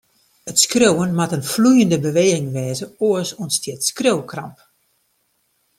[0.49, 4.57] It skriuwen moat ien floeiende beweging wêze, oars ûntstiet skriuwkramp.